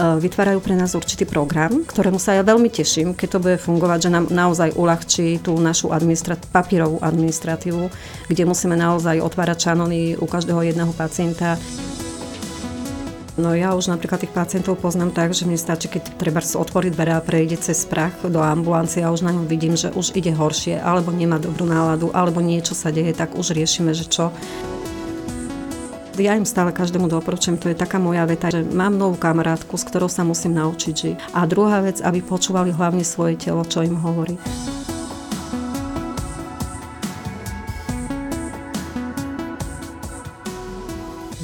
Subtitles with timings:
[0.00, 4.14] vytvárajú pre nás určitý program, ktorému sa ja veľmi teším, keď to bude fungovať, že
[4.14, 7.92] nám naozaj uľahčí tú našu administrat- papírovú administratívu,
[8.32, 11.60] kde musíme naozaj otvárať šanony u každého jedného pacienta.
[13.40, 17.16] No ja už napríklad tých pacientov poznám tak, že mi stačí, keď treba otvoriť dvere
[17.16, 20.76] a prejde cez prach do ambulancie a už na ňom vidím, že už ide horšie,
[20.76, 24.28] alebo nemá dobrú náladu, alebo niečo sa deje, tak už riešime, že čo.
[26.20, 29.88] Ja im stále každému doporučujem, to je taká moja veta, že mám novú kamarátku, s
[29.88, 31.16] ktorou sa musím naučiť žiť.
[31.32, 34.36] A druhá vec, aby počúvali hlavne svoje telo, čo im hovorí.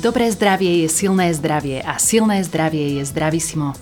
[0.04, 3.72] Dobré zdravie je silné zdravie a silné zdravie je zdravisimo.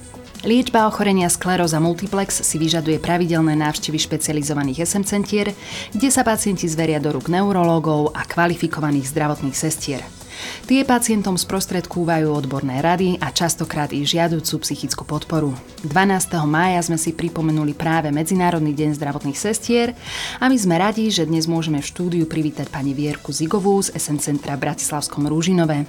[0.47, 5.51] Liečba ochorenia skleróza multiplex si vyžaduje pravidelné návštevy špecializovaných SM centier,
[5.91, 10.24] kde sa pacienti zveria do rúk neurológov a kvalifikovaných zdravotných sestier.
[10.65, 15.53] Tie pacientom sprostredkúvajú odborné rady a častokrát i žiaducú psychickú podporu.
[15.85, 16.41] 12.
[16.49, 19.93] mája sme si pripomenuli práve Medzinárodný deň zdravotných sestier
[20.41, 24.19] a my sme radi, že dnes môžeme v štúdiu privítať pani Vierku Zigovú z SN
[24.23, 25.85] Centra v Bratislavskom Rúžinové.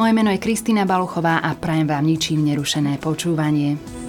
[0.00, 4.05] Moje meno je Kristýna Baluchová a prajem vám ničím nerušené počúvanie.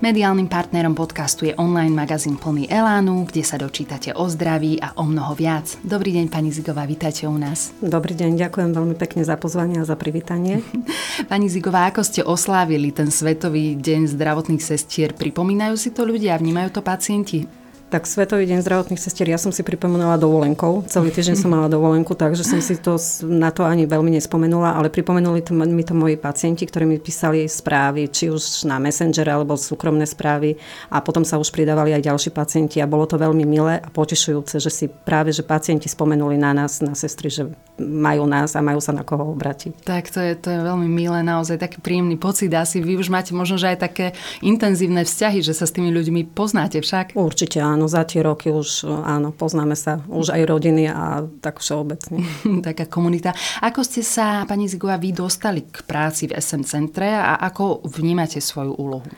[0.00, 5.04] Mediálnym partnerom podcastu je online magazín plný Elánu, kde sa dočítate o zdraví a o
[5.04, 5.76] mnoho viac.
[5.84, 7.76] Dobrý deň, pani Zigová, vítajte u nás.
[7.84, 10.64] Dobrý deň, ďakujem veľmi pekne za pozvanie a za privítanie.
[11.32, 15.12] pani Zigová, ako ste oslávili ten Svetový deň zdravotných sestier?
[15.12, 17.59] Pripomínajú si to ľudia, vnímajú to pacienti?
[17.90, 20.86] Tak Svetový deň zdravotných sestier, ja som si pripomenula dovolenkou.
[20.86, 22.94] Celý týždeň som mala dovolenku, takže som si to
[23.26, 27.50] na to ani veľmi nespomenula, ale pripomenuli to, mi to moji pacienti, ktorí mi písali
[27.50, 30.54] správy, či už na Messenger alebo súkromné správy
[30.86, 34.62] a potom sa už pridávali aj ďalší pacienti a bolo to veľmi milé a potešujúce,
[34.62, 38.78] že si práve, že pacienti spomenuli na nás, na sestry, že majú nás a majú
[38.78, 39.82] sa na koho obratiť.
[39.82, 42.54] Tak to je, to je veľmi milé, naozaj taký príjemný pocit.
[42.54, 44.06] Asi vy už máte možno, že aj také
[44.46, 47.18] intenzívne vzťahy, že sa s tými ľuďmi poznáte však.
[47.18, 51.64] Určite áno áno, za tie roky už áno, poznáme sa, už aj rodiny a tak
[51.64, 52.20] všeobecne.
[52.68, 53.32] Taká komunita.
[53.64, 58.44] Ako ste sa, pani Zigová, vy dostali k práci v SM centre a ako vnímate
[58.44, 59.08] svoju úlohu?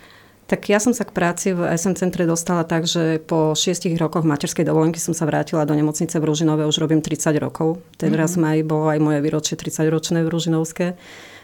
[0.46, 4.22] Tak ja som sa k práci v SM centre dostala tak, že po šiestich rokoch
[4.22, 7.82] materskej dovolenky som sa vrátila do nemocnice v Ružinove, už robím 30 rokov.
[7.98, 8.62] Teraz mm-hmm.
[8.62, 10.86] maj bolo aj moje výročie 30-ročné v Ružinovské.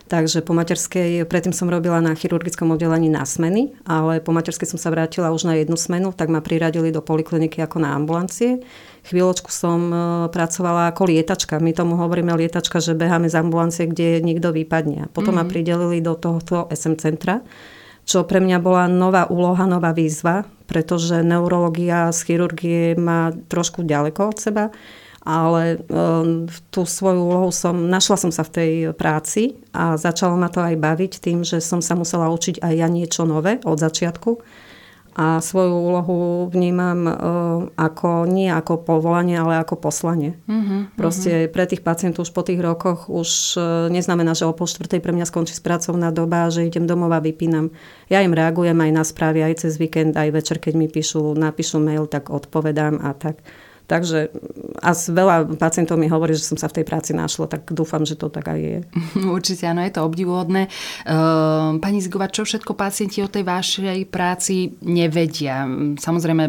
[0.08, 4.80] Takže po materskej, predtým som robila na chirurgickom oddelení na smeny, ale po materskej som
[4.80, 8.64] sa vrátila už na jednu smenu, tak ma priradili do polikliniky ako na ambulancie.
[9.04, 9.96] Chvíľočku som e,
[10.32, 11.60] pracovala ako lietačka.
[11.60, 15.12] My tomu hovoríme lietačka, že beháme z ambulancie, kde nikto vypadne.
[15.12, 15.44] Potom mm-hmm.
[15.44, 15.52] ma mhm.
[15.52, 17.44] pridelili do tohto SM centra,
[18.08, 24.32] čo pre mňa bola nová úloha, nová výzva, pretože neurológia z chirurgie má trošku ďaleko
[24.32, 24.64] od seba
[25.28, 30.48] ale um, tú svoju úlohu som, našla som sa v tej práci a začalo ma
[30.48, 34.40] to aj baviť tým, že som sa musela učiť aj ja niečo nové od začiatku
[35.18, 37.14] a svoju úlohu vnímam uh,
[37.74, 40.38] ako, nie ako povolanie, ale ako poslanie.
[40.46, 41.50] Uh-huh, Proste uh-huh.
[41.50, 45.10] pre tých pacientov už po tých rokoch už uh, neznamená, že o pol štvrtej pre
[45.10, 47.74] mňa skončí pracovná doba, že idem domov a vypínam.
[48.06, 51.82] Ja im reagujem aj na správy, aj cez víkend, aj večer, keď mi píšu, napíšu
[51.82, 53.42] mail, tak odpovedám a tak.
[53.88, 54.28] Takže
[54.84, 58.20] a veľa pacientov mi hovorí, že som sa v tej práci našla, tak dúfam, že
[58.20, 58.78] to tak aj je.
[59.36, 60.68] Určite áno, je to obdivuhodné.
[61.08, 65.64] Ehm, pani Zigová, čo všetko pacienti o tej vašej práci nevedia?
[65.96, 66.44] Samozrejme,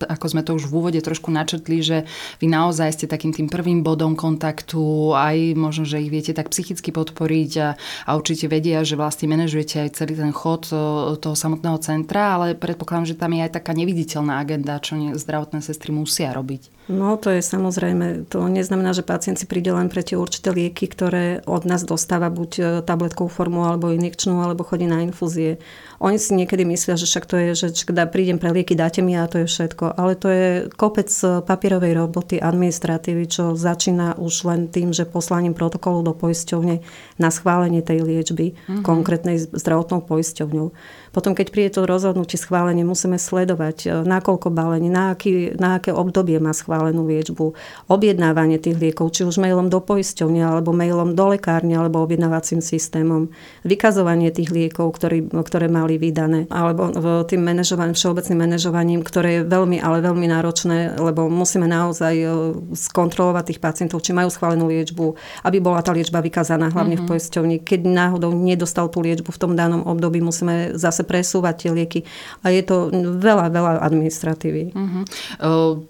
[0.00, 2.08] ako sme to už v úvode trošku načrtli, že
[2.40, 6.88] vy naozaj ste takým tým prvým bodom kontaktu, aj možno, že ich viete tak psychicky
[6.88, 7.68] podporiť a,
[8.08, 10.72] a určite vedia, že vlastne manažujete aj celý ten chod
[11.20, 15.92] toho samotného centra, ale predpokladám, že tam je aj taká neviditeľná agenda, čo zdravotné sestry
[15.92, 16.77] musia robiť.
[16.88, 20.88] No to je samozrejme, to neznamená, že pacient si príde len pre tie určité lieky,
[20.88, 25.60] ktoré od nás dostáva buď e, tabletkovú formu alebo injekčnú, alebo chodí na infúzie.
[25.98, 29.18] Oni si niekedy myslia, že však to je, že dá, prídem pre lieky, dáte mi
[29.18, 29.98] a to je všetko.
[29.98, 30.48] Ale to je
[30.78, 36.86] kopec e, papierovej roboty, administratívy, čo začína už len tým, že poslaním protokolu do poisťovne
[37.18, 38.86] na schválenie tej liečby mm-hmm.
[38.86, 40.70] konkrétnej zdravotnou poisťovňou.
[41.10, 45.82] Potom, keď príde to rozhodnutie schválenie, musíme sledovať, e, na koľko balení, na, aký, na
[45.82, 47.58] aké obdobie má schválenú liečbu,
[47.90, 53.34] objednávanie tých liekov, či už mailom do poisťovne, alebo mailom do lekárne, alebo objednávacím systémom,
[53.66, 56.92] vykazovanie tých liekov, ktorý, ktoré mali vydané, alebo
[57.24, 62.26] tým manažovaním, všeobecným manažovaním, ktoré je veľmi, ale veľmi náročné, lebo musíme naozaj e,
[62.74, 67.06] skontrolovať tých pacientov, či majú schválenú liečbu, aby bola tá liečba vykazaná hlavne mm-hmm.
[67.06, 67.12] v mhm.
[67.16, 67.56] poisťovni.
[67.62, 72.00] Keď náhodou nedostal tú liečbu v tom danom období, musíme zase presúvať tie lieky
[72.42, 72.90] a je to
[73.22, 74.74] veľa, veľa administratívy.
[74.74, 75.04] Mm-hmm.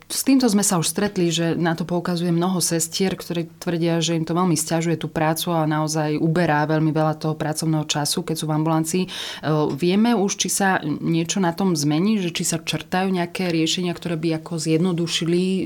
[0.04, 4.18] S týmto sme sa už stretli, že na to poukazuje mnoho sestier, ktorí tvrdia, že
[4.18, 8.36] im to veľmi stiažuje tú prácu a naozaj uberá veľmi veľa toho pracovného času, keď
[8.36, 9.04] sú v ambulancii.
[9.06, 9.08] E,
[9.88, 14.20] vieme už, či sa niečo na tom zmení, že či sa črtajú nejaké riešenia, ktoré
[14.20, 15.62] by ako zjednodušili e,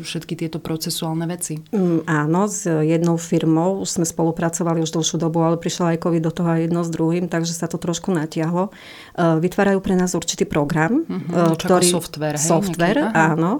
[0.00, 1.60] všetky tieto procesuálne veci?
[1.76, 6.22] Mm, áno, s jednou firmou už sme spolupracovali už dlhšiu dobu, ale prišiel aj COVID
[6.24, 8.72] do toho aj jedno s druhým, takže sa to trošku natiahlo.
[9.20, 11.92] Vytvárajú pre nás určitý program, uh-huh, ktorý...
[11.92, 12.48] software, hej?
[12.48, 13.52] Software, nejaký, áno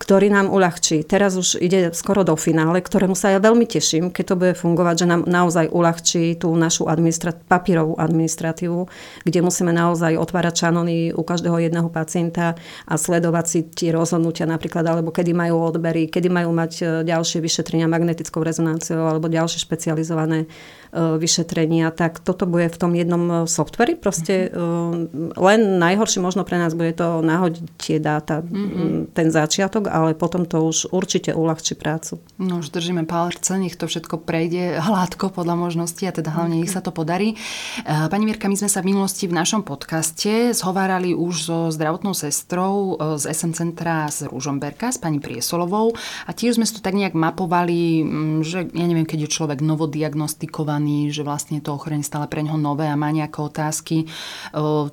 [0.00, 1.04] ktorý nám uľahčí.
[1.04, 5.04] Teraz už ide skoro do finále, ktorému sa ja veľmi teším, keď to bude fungovať,
[5.04, 8.88] že nám naozaj uľahčí tú našu administrat- papírovú administratívu,
[9.28, 12.54] kde musíme naozaj otvárať šanony u každého jedného pacienta
[12.86, 17.42] a sledovať si tie rozhodnutia napríklad, alebo kedy majú odbery, kedy majú mať e, ďalšie
[17.42, 20.48] vyšetrenia magnetickou rezonanciou alebo ďalšie špecializované
[20.90, 23.94] E, vyšetrenia, tak toto bude v tom jednom e, softveri.
[23.94, 25.38] Proste mm-hmm.
[25.38, 29.14] len najhoršie možno pre nás bude to nahodiť tie dáta, mm-hmm.
[29.14, 32.18] ten začiatok, ale potom to už určite uľahčí prácu.
[32.42, 36.74] No už držíme palce, nech to všetko prejde hladko podľa možností a teda hlavne nech
[36.74, 37.38] sa to podarí.
[37.86, 42.98] Pani Mirka, my sme sa v minulosti v našom podcaste zhovárali už so zdravotnou sestrou
[43.14, 45.94] z SM Centra z Ružomberka, s pani Priesolovou
[46.26, 48.02] a tiež sme si to tak nejak mapovali,
[48.42, 52.90] že ja neviem, keď je človek novodiagnostikovaný, že vlastne to ochorenie stále pre ňoho nové
[52.90, 54.10] a má nejaké otázky.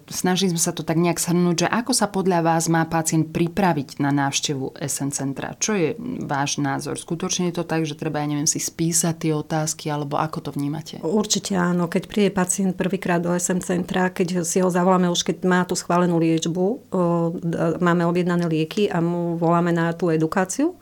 [0.06, 3.98] Snažili sme sa to tak nejak shrnúť, že ako sa podľa vás má pacient pripraviť
[3.98, 5.58] na návštevu SN centra?
[5.58, 7.02] Čo je váš názor?
[7.02, 10.50] Skutočne je to tak, že treba, ja neviem, si spísať tie otázky, alebo ako to
[10.54, 11.02] vnímate?
[11.02, 11.90] Určite áno.
[11.90, 15.76] Keď príde pacient prvýkrát do SN centra, keď si ho zavoláme už, keď má tú
[15.76, 16.94] schválenú liečbu,
[17.80, 20.76] máme objednané lieky a mu voláme na tú edukáciu,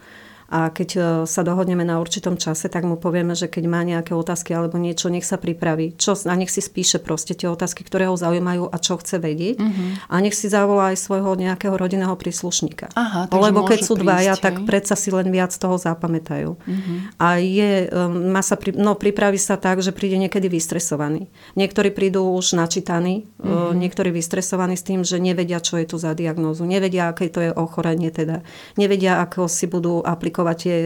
[0.56, 4.16] a keď e, sa dohodneme na určitom čase, tak mu povieme, že keď má nejaké
[4.16, 6.00] otázky alebo niečo, nech sa pripraví.
[6.00, 9.60] Čo, a nech si spíše proste tie otázky, ktoré ho zaujímajú a čo chce vedieť.
[9.60, 10.00] Uh-huh.
[10.08, 12.88] A nech si zavolá aj svojho nejakého rodinného príslušníka.
[12.96, 16.56] Aha, Lebo keď sú dvaja, prísť, tak predsa si len viac toho zapamätajú.
[16.56, 16.98] Uh-huh.
[17.20, 21.28] A je, e, má sa, pri, no, pripraví sa tak, že príde niekedy vystresovaný.
[21.60, 23.76] Niektorí prídu už načítaní, uh-huh.
[23.76, 26.64] niektorí vystresovaní s tým, že nevedia, čo je tu za diagnózu.
[26.64, 28.40] Nevedia, aké to je ochorenie teda.
[28.80, 30.78] Nevedia, ako si budú aplikovať aplikovať tie,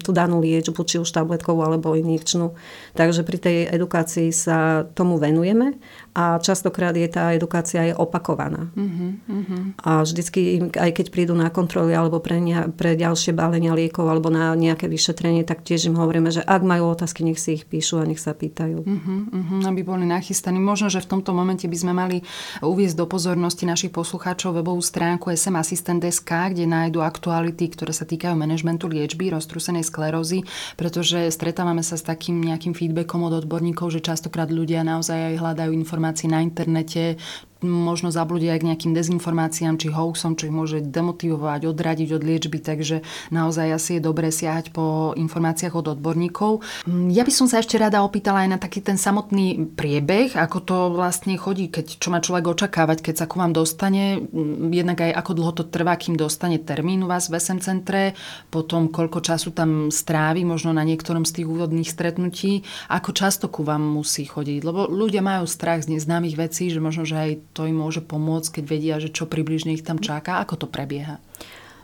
[0.00, 2.56] tú danú liečbu, či už tabletkovú alebo injekčnú.
[2.96, 5.76] Takže pri tej edukácii sa tomu venujeme
[6.12, 8.68] a častokrát je tá edukácia aj opakovaná.
[8.76, 9.62] Uh-huh, uh-huh.
[9.80, 14.28] A vždycky, aj keď prídu na kontroly alebo pre, ne, pre ďalšie bálenia liekov alebo
[14.28, 18.00] na nejaké vyšetrenie, tak tiež im hovoríme, že ak majú otázky, nech si ich píšu
[18.00, 18.84] a nech sa pýtajú.
[18.84, 20.60] Uh-huh, uh-huh, aby boli nachystaní.
[20.60, 22.20] Možno, že v tomto momente by sme mali
[22.60, 28.36] uviezť do pozornosti našich poslucháčov webovú stránku SM Assistant.sk, kde nájdu aktuality, ktoré sa týkajú
[28.36, 30.44] manažmentu liečby roztrúsenej sklerózy,
[30.76, 35.72] pretože stretávame sa s takým nejakým feedbackom od odborníkov, že častokrát ľudia naozaj aj hľadajú
[35.72, 37.16] informácie na internete,
[37.62, 42.58] možno zablúdia aj k nejakým dezinformáciám či hoaxom, čo ich môže demotivovať, odradiť od liečby,
[42.58, 46.62] takže naozaj asi je dobré siahať po informáciách od odborníkov.
[46.86, 50.58] Mm, ja by som sa ešte rada opýtala aj na taký ten samotný priebeh, ako
[50.62, 55.00] to vlastne chodí, keď, čo má človek očakávať, keď sa ku vám dostane, mm, jednak
[55.06, 58.18] aj ako dlho to trvá, kým dostane termín u vás v SM centre,
[58.50, 63.62] potom koľko času tam strávi, možno na niektorom z tých úvodných stretnutí, ako často ku
[63.62, 67.68] vám musí chodiť, lebo ľudia majú strach z neznámych vecí, že možno, že aj to
[67.68, 70.40] im môže pomôcť, keď vedia, že čo približne ich tam čaká?
[70.40, 71.20] Ako to prebieha?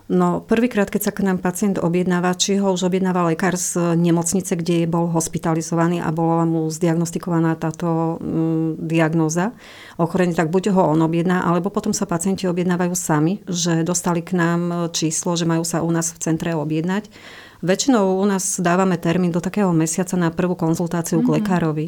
[0.09, 4.56] No, prvýkrát, keď sa k nám pacient objednáva, či ho už objednáva lekár z nemocnice,
[4.56, 9.53] kde bol hospitalizovaný a bola mu zdiagnostikovaná táto mm, diagnóza
[10.00, 14.32] ochorenie, tak buď ho on objedná, alebo potom sa pacienti objednávajú sami, že dostali k
[14.32, 17.13] nám číslo, že majú sa u nás v centre objednať.
[17.60, 21.29] Väčšinou u nás dávame termín do takého mesiaca na prvú konzultáciu mm-hmm.
[21.29, 21.39] k mhm.
[21.44, 21.87] lekárovi.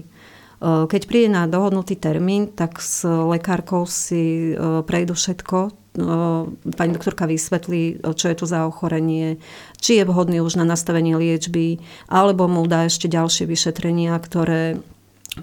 [0.60, 5.58] Eh, keď príde na dohodnutý termín, tak s lekárkou si eh, prejdu všetko.
[5.72, 6.42] Eh,
[6.76, 9.40] pani doktorka vysvetlí, čo je to za ochorenie,
[9.80, 11.80] či je vhodný už na nastavenie liečby,
[12.12, 14.76] alebo mu dá ešte ďalšie vyšetrenia, ktoré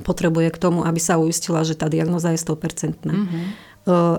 [0.06, 3.08] potrebuje k tomu, aby sa uistila, že tá diagnoza je 100%.
[3.08, 3.46] Mm-hmm.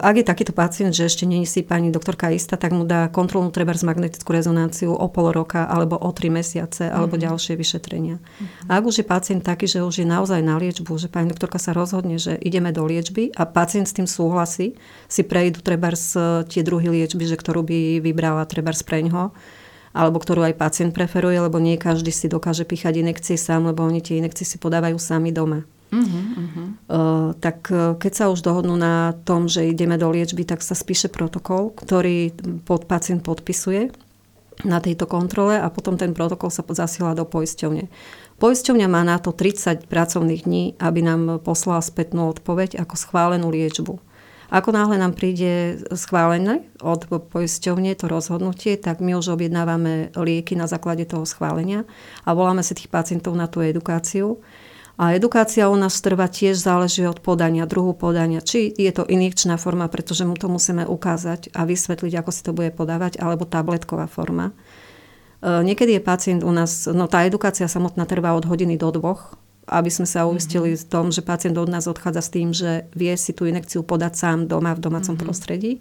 [0.00, 3.52] Ak je takýto pacient, že ešte nie si pani doktorka istá, tak mu dá kontrolnú
[3.52, 7.28] treba z magnetickú rezonanciu o pol roka alebo o tri mesiace alebo mm-hmm.
[7.28, 8.16] ďalšie vyšetrenia.
[8.16, 8.72] Mm-hmm.
[8.72, 11.76] Ak už je pacient taký, že už je naozaj na liečbu, že pani doktorka sa
[11.76, 14.72] rozhodne, že ideme do liečby a pacient s tým súhlasí,
[15.04, 16.16] si prejdu treba z
[16.48, 19.36] tie druhy liečby, že ktorú by vybrala treba z preňho,
[19.92, 24.00] alebo ktorú aj pacient preferuje, lebo nie každý si dokáže píchať inekcie sám, lebo oni
[24.00, 25.68] tie inekcie si podávajú sami doma.
[25.88, 26.68] Uh-huh, uh-huh.
[26.84, 30.76] Uh, tak uh, keď sa už dohodnú na tom, že ideme do liečby, tak sa
[30.76, 32.36] spíše protokol, ktorý
[32.68, 33.88] pod pacient podpisuje
[34.66, 37.86] na tejto kontrole a potom ten protokol sa zasiela do poisťovne.
[38.38, 43.98] Poisťovňa má na to 30 pracovných dní, aby nám poslala spätnú odpoveď ako schválenú liečbu.
[44.48, 50.64] Ako náhle nám príde schválené od poisťovne to rozhodnutie, tak my už objednávame lieky na
[50.64, 51.84] základe toho schválenia
[52.24, 54.40] a voláme si tých pacientov na tú edukáciu.
[54.98, 58.42] A edukácia u nás trvá tiež záleží od podania, druhu podania.
[58.42, 62.50] Či je to injekčná forma, pretože mu to musíme ukázať a vysvetliť, ako si to
[62.50, 64.50] bude podávať, alebo tabletková forma.
[65.38, 69.38] E, niekedy je pacient u nás, no tá edukácia samotná trvá od hodiny do dvoch,
[69.68, 70.84] aby sme sa uistili mm-hmm.
[70.84, 74.12] v tom, že pacient od nás odchádza s tým, že vie si tú inekciu podať
[74.16, 75.24] sám doma v domácom mm-hmm.
[75.28, 75.72] prostredí.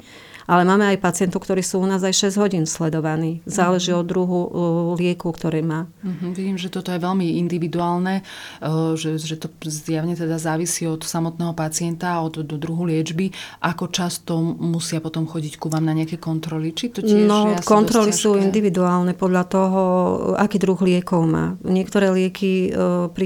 [0.47, 3.43] Ale máme aj pacientov, ktorí sú u nás aj 6 hodín sledovaní.
[3.43, 4.03] Záleží mm-hmm.
[4.03, 4.51] od druhu uh,
[4.95, 5.91] lieku, ktorý má.
[5.99, 6.31] Mm-hmm.
[6.31, 8.23] Vidím, že toto je veľmi individuálne,
[8.63, 13.35] uh, že, že to zjavne teda závisí od samotného pacienta, od do druhu liečby.
[13.59, 16.71] Ako často musia potom chodiť ku vám na nejaké kontroly?
[16.71, 19.81] Či to tiež no, kontroly sú individuálne podľa toho,
[20.39, 21.59] aký druh liekov má.
[21.59, 22.71] Niektoré lieky,
[23.11, 23.25] pri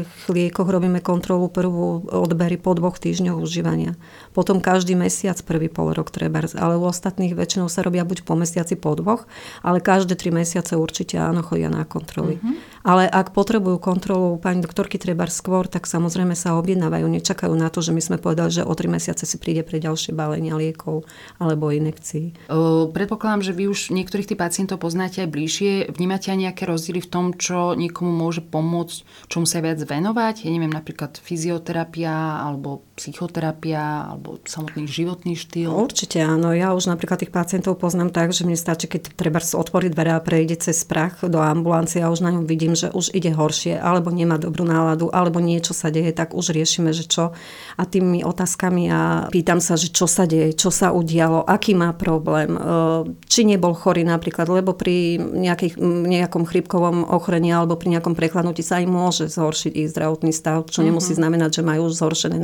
[0.00, 3.98] niektorých liekoch robíme kontrolu prvú odbery po dvoch týždňoch užívania.
[4.32, 8.32] Potom každý mesiac, prvý pol rok treba ale u ostatných väčšinou sa robia buď po
[8.32, 9.28] mesiaci, po dvoch,
[9.60, 12.40] ale každé tri mesiace určite áno, chodia na kontroly.
[12.40, 12.72] Mm-hmm.
[12.82, 17.78] Ale ak potrebujú kontrolu pani doktorky treba skôr, tak samozrejme sa objednávajú, nečakajú na to,
[17.78, 21.06] že my sme povedali, že o tri mesiace si príde pre ďalšie balenia liekov
[21.38, 22.50] alebo inekcií.
[22.50, 25.72] O, predpokladám, že vy už niektorých tých pacientov poznáte aj bližšie.
[25.94, 30.46] Vnímate aj nejaké rozdiely v tom, čo niekomu môže pomôcť, čomu sa viac venovať?
[30.46, 35.74] Ja neviem, napríklad fyzioterapia alebo psychoterapia alebo samotný životný štýl?
[35.74, 36.54] Určite áno.
[36.54, 40.22] Ja už napríklad tých pacientov poznám tak, že mne stačí, keď treba otvoriť dvere a
[40.22, 44.14] prejde cez prach do ambulancie a už na ňom vidím, že už ide horšie, alebo
[44.14, 47.34] nemá dobrú náladu, alebo niečo sa deje, tak už riešime, že čo.
[47.74, 49.00] A tými otázkami a
[49.34, 52.60] pýtam sa, že čo sa deje, čo sa udialo, aký má problém, e,
[53.26, 58.78] či nebol chorý napríklad, lebo pri nejakých, nejakom chrypkovom ochorení alebo pri nejakom prekladnutí sa
[58.78, 61.18] aj môže zhoršiť ich zdravotný stav, čo nemusí mhm.
[61.18, 62.38] znamenať, že majú už zhoršené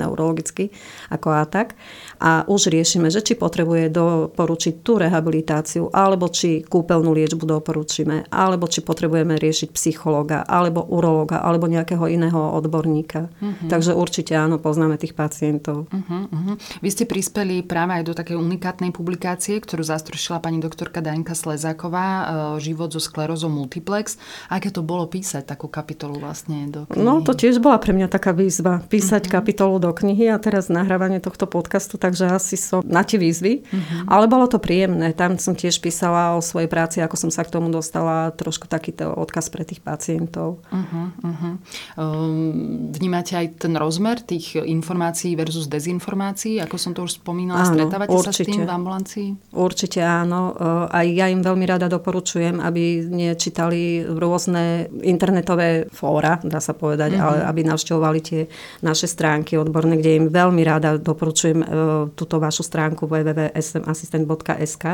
[0.49, 0.73] neurologicky
[1.13, 1.77] ako a tak
[2.19, 8.67] a už riešime, že či potrebuje doporučiť tú rehabilitáciu, alebo či kúpeľnú liečbu doporučíme, alebo
[8.67, 13.31] či potrebujeme riešiť psychologa, alebo urologa, alebo nejakého iného odborníka.
[13.31, 13.71] Uh-huh.
[13.71, 15.87] Takže určite áno, poznáme tých pacientov.
[15.95, 16.55] Uh-huh, uh-huh.
[16.83, 22.07] Vy ste prispeli práve aj do takej unikátnej publikácie, ktorú zastrešila pani doktorka Daňka Slezáková,
[22.07, 22.23] e,
[22.59, 24.19] Život so sklerózou multiplex.
[24.51, 26.99] Aké to bolo písať takú kapitolu vlastne do knihy?
[26.99, 28.83] No to tiež bola pre mňa taká výzva.
[28.91, 29.39] Písať uh-huh.
[29.39, 33.65] kapitolu do knihy a teraz nahrávanie tohto podcastu, takže asi som na tie výzvy.
[33.65, 34.01] Uh-huh.
[34.09, 35.17] Ale bolo to príjemné.
[35.17, 39.11] Tam som tiež písala o svojej práci, ako som sa k tomu dostala, trošku takýto
[39.13, 40.61] odkaz pre tých pacientov.
[40.69, 41.55] Uh-huh, uh-huh.
[41.97, 47.75] Um, vnímate aj ten rozmer tých informácií versus dezinformácií, ako som to už spomínala, áno,
[47.75, 48.31] stretávate určite.
[48.31, 49.29] sa s tým v ambulancii?
[49.55, 50.53] Určite áno.
[50.53, 57.17] Uh, aj ja im veľmi rada doporučujem, aby nečítali rôzne internetové fóra, dá sa povedať,
[57.17, 57.25] uh-huh.
[57.25, 58.41] ale aby navštevovali tie
[58.83, 61.67] naše stránky odborné, kde im veľmi rada doporučujem uh,
[62.13, 64.85] túto vašu stránku www.smassistent.sk,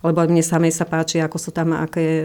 [0.00, 2.24] lebo mne samej sa páči, ako sú tam aké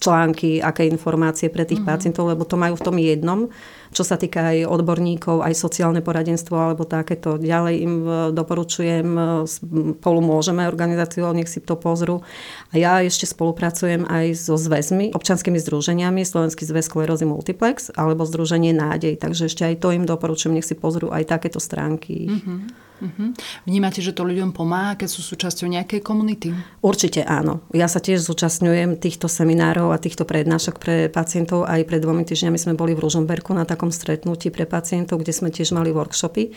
[0.00, 1.92] články, aké informácie pre tých mm-hmm.
[1.92, 3.52] pacientov, lebo to majú v tom jednom,
[3.92, 7.36] čo sa týka aj odborníkov, aj sociálne poradenstvo alebo takéto.
[7.36, 12.24] Ďalej im e, doporučujem, e, spolu môžeme organizáciu, nech si to pozrú.
[12.72, 18.72] A ja ešte spolupracujem aj so zväzmi, občanskými združeniami, Slovenský zväz sklerózy multiplex alebo Združenie
[18.72, 19.20] Nádej.
[19.20, 22.30] Takže ešte aj to im doporučujem, nech si pozrú aj takéto stránky.
[22.30, 22.89] Mm-hmm.
[23.00, 23.32] Uh-huh.
[23.64, 26.52] Vnímate, že to ľuďom pomáha, keď sú súčasťou nejakej komunity?
[26.84, 27.64] Určite áno.
[27.72, 31.64] Ja sa tiež zúčastňujem týchto seminárov a týchto prednášok pre pacientov.
[31.64, 35.48] Aj pred dvomi týždňami sme boli v Ružomberku na takom stretnutí pre pacientov, kde sme
[35.48, 36.52] tiež mali workshopy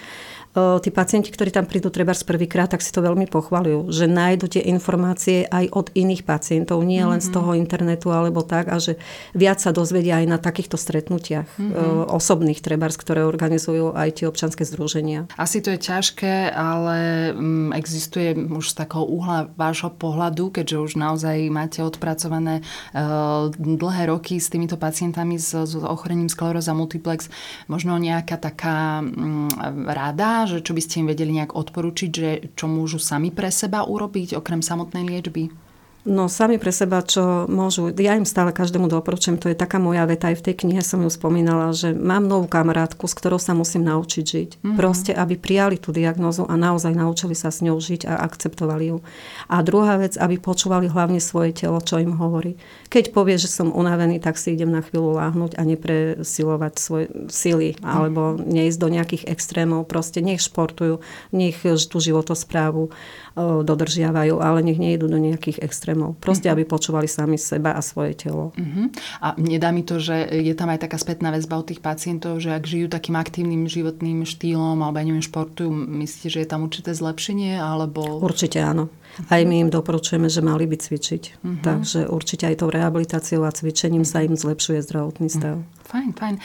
[0.53, 4.45] tí pacienti, ktorí tam prídu treba z prvýkrát, tak si to veľmi pochvalujú, že nájdu
[4.45, 7.25] tie informácie aj od iných pacientov, nie len mm-hmm.
[7.25, 7.35] z mhm.
[7.35, 9.01] toho internetu alebo tak, a že
[9.33, 12.13] viac sa dozvedia aj na takýchto stretnutiach mm-hmm.
[12.13, 15.25] osobných trebárs, ktoré organizujú aj tie občanské združenia.
[15.41, 20.91] Asi to je ťažké, ale mm, existuje už z takého uhla vášho pohľadu, keďže už
[20.99, 22.61] naozaj máte odpracované
[22.93, 27.31] uh, dlhé roky s týmito pacientami s, s ochorením skleróza multiplex,
[27.71, 29.47] možno nejaká taká um,
[29.87, 33.87] rada, že čo by ste im vedeli nejak odporučiť, že čo môžu sami pre seba
[33.87, 35.62] urobiť okrem samotnej liečby?
[36.03, 40.03] No sami pre seba, čo môžu, ja im stále každému doporučujem, to je taká moja
[40.03, 43.55] veta, aj v tej knihe som ju spomínala, že mám novú kamarátku, s ktorou sa
[43.55, 44.49] musím naučiť žiť.
[44.59, 44.75] Mm-hmm.
[44.75, 48.99] Proste, aby prijali tú diagnózu a naozaj naučili sa s ňou žiť a akceptovali ju.
[49.47, 52.59] A druhá vec, aby počúvali hlavne svoje telo, čo im hovorí.
[52.91, 57.79] Keď povie, že som unavený, tak si idem na chvíľu láhnuť a nepresilovať svoje sily
[57.79, 59.87] alebo neísť do nejakých extrémov.
[59.87, 60.99] Proste nech športujú,
[61.31, 62.91] nech tú životosprávu
[63.39, 66.17] dodržiavajú, ale nech nejdú do nejakých extrémov extrémov.
[66.17, 66.57] Proste, uh-huh.
[66.57, 68.49] aby počúvali sami seba a svoje telo.
[68.57, 68.89] Uh-huh.
[69.21, 72.49] A nedá mi to, že je tam aj taká spätná väzba od tých pacientov, že
[72.49, 76.91] ak žijú takým aktívnym životným štýlom alebo aj neviem, športujú, myslíte, že je tam určité
[76.97, 77.61] zlepšenie?
[77.61, 78.17] Alebo...
[78.19, 78.89] Určite áno.
[79.29, 81.23] Aj my im doporučujeme, že mali by cvičiť.
[81.41, 81.61] Uh-huh.
[81.61, 85.61] Takže určite aj tou rehabilitáciou a cvičením sa im zlepšuje zdravotný stav.
[85.61, 85.83] Uh-huh.
[85.93, 86.35] Fajn, fajn.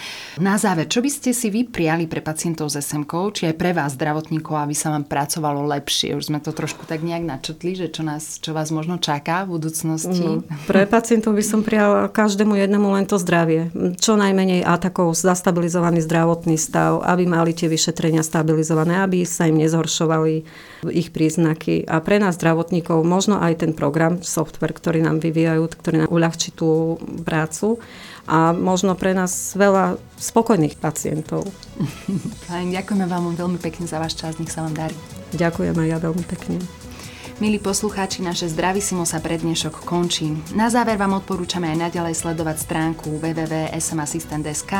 [0.44, 3.72] Na záver, čo by ste si vy prijali pre pacientov s SMK, či aj pre
[3.72, 6.12] vás, zdravotníkov, aby sa vám pracovalo lepšie?
[6.18, 9.56] Už sme to trošku tak nejak načetli, že čo, nás, čo vás možno čaká v
[9.56, 10.20] budúcnosti.
[10.20, 13.72] No, pre pacientov by som prijala každému jednému len to zdravie.
[13.96, 20.44] Čo najmenej atakov, zastabilizovaný zdravotný stav, aby mali tie vyšetrenia stabilizované, aby sa im nezhoršovali
[20.92, 21.88] ich príznaky.
[21.88, 22.57] A pre nás zdravotníkov
[23.04, 27.78] možno aj ten program, software, ktorý nám vyvíjajú, ktorý nám uľahčí tú prácu
[28.28, 31.48] a možno pre nás veľa spokojných pacientov.
[32.48, 34.96] Ďakujeme vám veľmi pekne za váš čas, nech sa vám darí.
[35.32, 36.58] Ďakujem aj ja veľmi pekne.
[37.38, 40.34] Milí poslucháči, naše Zdravisimo sa pre dnešok končí.
[40.58, 44.72] Na záver vám odporúčame aj naďalej sledovať stránku www.smassistent.sk,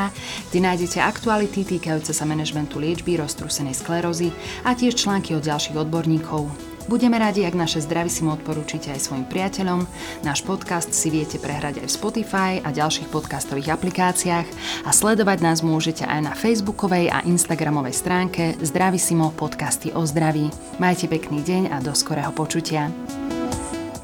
[0.50, 4.34] kde nájdete aktuality týkajúce sa manažmentu liečby roztrúsenej sklerózy
[4.66, 6.67] a tiež články od ďalších odborníkov.
[6.88, 9.84] Budeme radi, ak naše zdravy si odporúčite aj svojim priateľom.
[10.24, 14.48] Náš podcast si viete prehrať aj v Spotify a ďalších podcastových aplikáciách
[14.88, 20.48] a sledovať nás môžete aj na facebookovej a instagramovej stránke Zdravisimo podcasty o zdraví.
[20.80, 22.88] Majte pekný deň a do skorého počutia.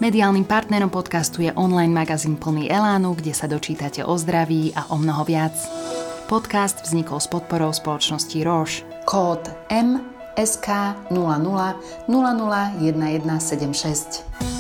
[0.05, 5.01] Mediálnym partnerom podcastu je online magazín plný Elánu, kde sa dočítate o zdraví a o
[5.01, 5.57] mnoho viac.
[6.29, 8.85] Podcast vznikol s podporou spoločnosti Roche.
[9.09, 9.41] Kód
[9.73, 10.69] M SK
[11.11, 11.75] 00
[12.07, 14.54] 00 1176.